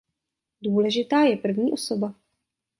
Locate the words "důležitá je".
0.63-1.37